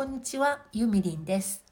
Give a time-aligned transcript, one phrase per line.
[0.00, 1.62] こんにちは、ゆみりんです。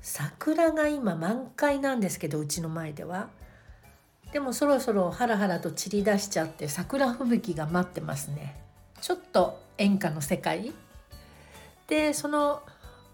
[0.00, 3.28] 桜が今満開なんですけど、うちの前では。
[4.32, 8.58] でもそろそろハラハラと散り出しちゃって桜吹雪が待ってますね。
[9.02, 10.72] ちょっと演歌の世界
[11.86, 12.62] で、その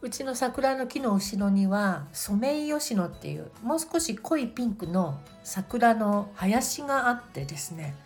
[0.00, 7.96] うちの桜の木の後ろにはソメイヨシノっていうもう少し濃いピンクの桜の林があってですね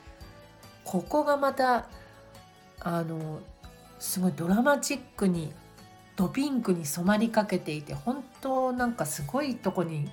[0.85, 1.87] ここがまた
[2.81, 3.41] あの
[3.99, 5.53] すごいドラマチックに
[6.17, 10.09] ドピンクに染まりかけていて本当なんかすごいとこに引っ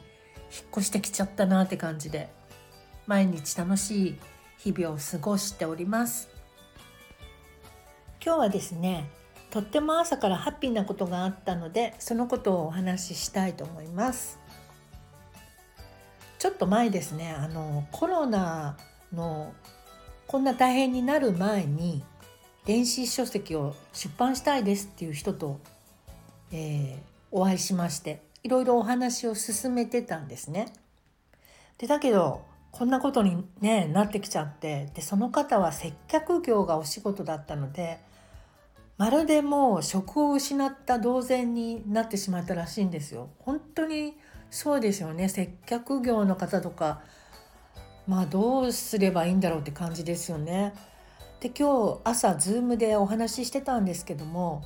[0.72, 2.30] 越してきちゃったなって感じで
[3.08, 4.20] 毎日楽しい
[4.58, 6.30] 日々を過ごしております。
[8.24, 9.10] 今日はですね
[9.52, 14.40] とっても朝からハッピーなことがあったのでそのことをお話ししたいと思います。
[16.40, 18.78] ちょっと前ですねあのコロナ
[19.14, 19.54] の
[20.28, 22.04] こんな大変になる前に
[22.66, 25.60] 電子書籍を出版したいですっていう人と、
[26.52, 26.98] えー、
[27.32, 30.74] お会いしましていろいろお話を進めてたんですね。
[31.78, 38.00] でだけどこんなことに、ね、なってきちゃってでその方は接客業がお仕事だったので
[38.98, 43.30] まるでもう職を失った同然になってしまったらしいんですよ。
[43.40, 44.18] 本当に
[44.50, 47.02] そうですよね接客業の方とか
[48.08, 50.74] まあどうすればいいんだろうって感じですよね。
[51.46, 54.64] で今日朝 Zoom でお話ししてたんですけども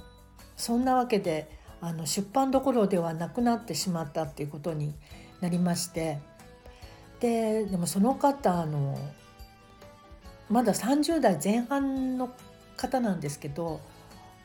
[0.55, 4.93] そんなわけであの出版どころではなくなってしまったっていうことに
[5.41, 6.19] なりまして
[7.19, 8.97] ででもその方あの
[10.49, 12.31] まだ30代前半の
[12.77, 13.81] 方なんですけど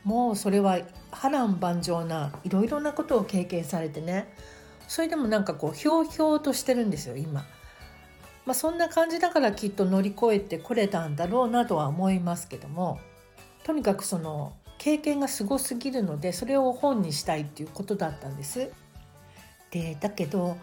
[0.03, 0.79] もうそれは
[1.11, 4.27] 波乱万丈ないろいろなことを経験されてね
[4.89, 7.45] それでもなんかこうひょうひょうとしてるんですよ今。
[8.45, 12.99] まあ、そんな感じだからきっと乗り越えてこれたんだろうなとは思いますけども
[13.63, 18.71] とにかくその経験がすごすぎるのでそれを本にしたいっていうことだったんです。
[19.71, 20.57] でだけど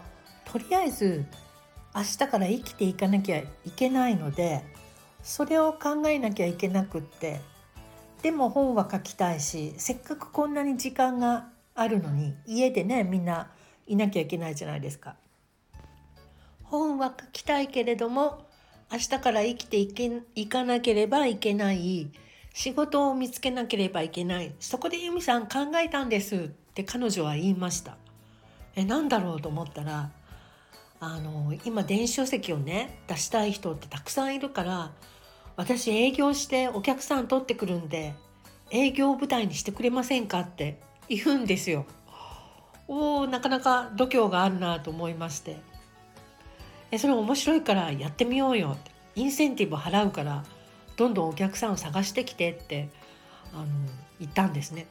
[0.45, 1.25] とりあえず
[1.95, 4.63] 明日から生きていかなきゃいけないので
[5.21, 7.41] それを考えなきゃいけなくって
[8.21, 13.51] でも本は書きたいしせっかくこんなに時間があるのに家でねみんな
[13.85, 15.15] いなきゃいけないじゃないですか。
[16.73, 18.47] 本は書きたいけれども
[18.91, 22.09] 明日から生きていけいかなければいけない。
[22.51, 24.55] 仕事を見つけなければいけない。
[24.59, 26.35] そこで由美さん考えたんです。
[26.35, 26.39] っ
[26.73, 27.95] て彼女は言いました。
[28.75, 30.09] え何だろうと思ったら
[30.99, 34.91] あの今電子書籍をね出したい人ってたくさんいるから
[35.55, 38.15] 私営業してお客さん取ってくるんで
[38.71, 41.85] 営業部隊にしてくれませんかって言うんですよ。
[42.87, 45.72] おおなかなか度胸があるなと思いまして。
[46.93, 50.43] えそれ面白いからやってみようよってインセンティブ払うから
[50.95, 52.87] どんどんお客さんを探してきてって
[53.51, 53.65] あの
[54.19, 54.85] 言ったんですね。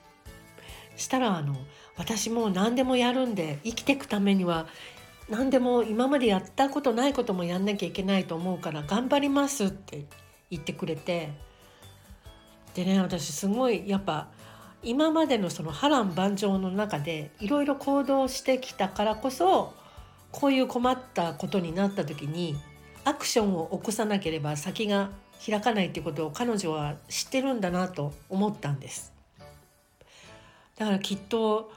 [0.96, 1.54] したらあの
[1.96, 4.66] 私も何でもやるんで生きていくためには
[5.28, 10.04] 何でも今までやったことないこともやんなきゃいけないと思うから頑張りますって
[10.50, 11.30] 言ってくれて
[12.74, 14.26] でね私すごいやっぱ
[14.82, 19.72] 今までのその波乱万丈の中でいろいろ行動してきたからこそ
[20.32, 22.56] こういう困ったことになった時に
[23.04, 25.10] アクションを起こさなければ先が
[25.44, 29.12] 開かないっていうことを彼女は知ってるんだなと思ったんです。
[30.76, 31.70] だからきっと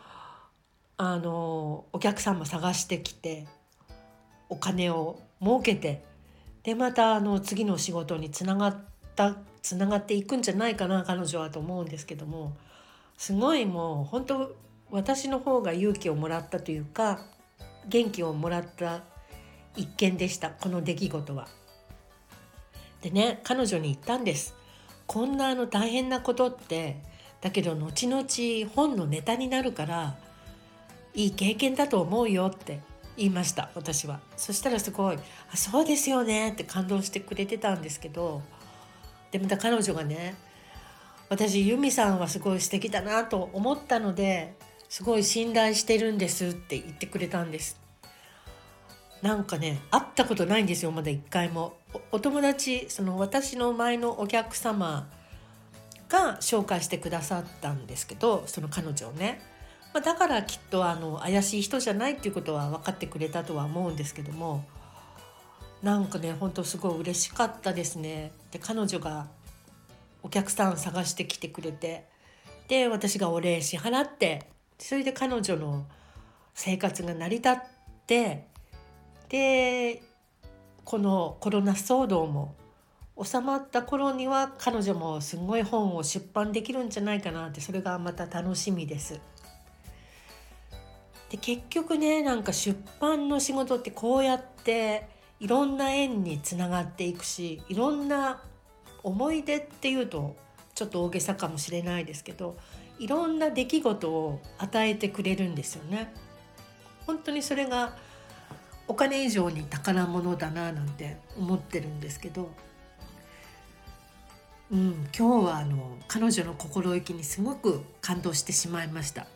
[0.97, 3.47] あのお客さんも探してきて
[4.49, 6.03] お金を儲けて
[6.63, 8.77] でまたあの次の仕事につながっ
[9.15, 12.55] たつながっていくんじゃないかな彼女はと思うんですけども
[13.17, 14.55] すごいもう本当
[14.91, 17.19] 私の方が勇気をもらったというか
[17.87, 19.03] 元気をもらった
[19.75, 21.47] 一件でしたこの出来事は。
[23.01, 24.55] でね彼女に言ったんです。
[25.07, 26.97] こんなあの大変なことって
[27.41, 30.15] だけど後々本のネタになるから
[31.13, 32.79] いい経験だと思うよって
[33.15, 34.19] 言いました私は。
[34.35, 35.17] そしたらすごい
[35.53, 38.41] 「あそうですよね」って感動してくれてたんですけど
[39.31, 40.35] でまた彼女がね
[41.29, 44.55] 私由美さんはすごい素敵だなと思ったので
[44.89, 47.79] すごい信頼してるんですって言ってくれたんです。
[49.21, 51.73] なんかね会ったことないんですよまだ一回も。
[52.11, 55.09] お友達その私の前のお客様
[56.09, 59.41] が紹介してくださったんですけどその彼女をね、
[59.93, 64.63] まあ、だからきっとあの怪しい人じゃないっていうことは分かってくれたとは思うんですけども。
[65.81, 68.31] なんかねほんとすごい嬉しかったですね。
[68.51, 69.27] で彼女が
[70.23, 72.05] お客さん探してきてくれて。
[72.67, 75.85] で私がお礼支払ってそれで彼女の
[76.53, 77.55] 生活が成り立っ
[78.07, 78.47] て
[79.29, 80.01] で
[80.83, 82.55] このコロナ騒動も
[83.21, 89.19] 収まった頃には彼女もすごい本を出版できるんじゃないかなってそれがまた楽しみです。
[91.29, 95.07] で結局ねなんか出版の仕事ってこうやって
[95.39, 98.41] いろんな縁につながっていくしいろんな
[99.01, 100.35] 思い出っていうと
[100.75, 102.57] ちょっと大げさかもしれないですけど
[102.99, 106.13] いろんな出来事を与えてくれるんですよね。
[107.05, 107.95] 本当にそれが
[108.87, 112.51] お金以上に宝物だななんて思ってるんですけど、
[114.71, 119.27] うん、今日はあの彼女の心意気にすごく感動してしまいました。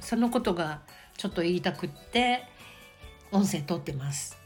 [0.00, 0.80] そのことが
[1.16, 2.44] ちょっと言いたくって
[3.32, 4.36] 音声撮ってます。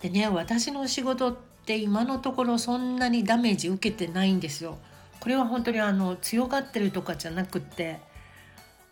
[0.00, 4.78] でね私の仕事って今のところそんなにダメージ受けてないんですよ。
[5.20, 7.98] これは本当にあの強がってるとかじゃなくって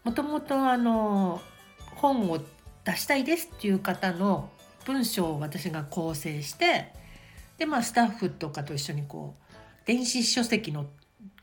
[0.02, 1.40] もともとあの
[1.96, 2.38] 本を
[2.84, 4.50] 出したいですっていう方の
[4.84, 6.92] 文章を私が構成して
[7.58, 9.54] でまあスタッフとかと一緒にこう
[9.86, 10.86] 電子書籍の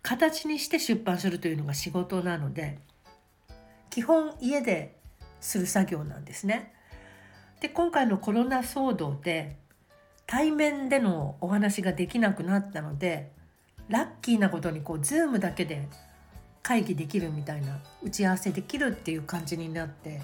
[0.02, 2.80] 形にして出版するというのが仕事なので
[3.90, 4.96] 基本家で
[5.40, 6.74] する作業なんですね。
[7.60, 9.58] で今回のコロナ騒動で
[10.26, 13.32] 対面でのお話ができなくなったので
[13.92, 15.88] ラッキーなことにこう Zoom だけで
[16.64, 20.22] 会議できるみたいな打ち合わせできるっていう感じになって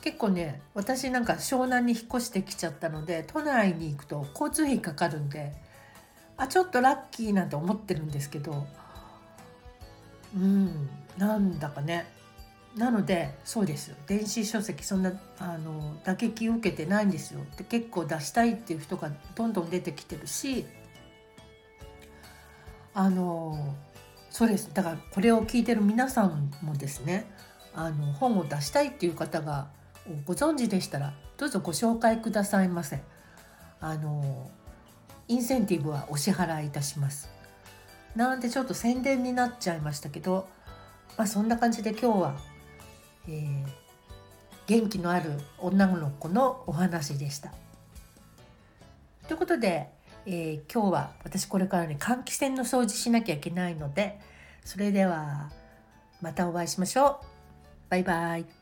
[0.00, 5.52] 結構ね私なんか湘南に引っ越してきちゃったので都内に行くと交通費かかるんで
[6.36, 8.66] あちょっとラッキーなんて思ってるんですけど
[10.34, 10.88] うん
[11.18, 12.06] なんだかね。
[12.76, 17.40] なのでそうです電子書籍そんなあの打撃を受けてないんですよ。
[17.56, 20.64] で結構出したいっていう人がどんどん出てきてるし
[22.94, 23.74] あの
[24.30, 24.72] そうです。
[24.72, 27.30] だからこれを聞いてる皆さんもですね
[27.74, 29.68] あの本を出したいっていう方が
[30.26, 33.02] ご存知でしたらどうぞご紹介くださいませ。
[33.80, 34.50] あの
[35.28, 37.30] インセンティブはお支払いいたします。
[38.16, 40.48] なんでちょっと宣伝になっちゃいましたけど
[41.16, 42.36] まあそんな感じで今日は、
[43.28, 43.64] えー、
[44.66, 47.52] 元気のある女の子のお話でした。
[49.28, 49.88] ということで、
[50.26, 54.18] えー、今日は私これからね換気扇の掃除しなきゃいけないので
[54.64, 55.50] それでは
[56.20, 57.26] またお会いしましょう。
[57.88, 58.59] バイバイ。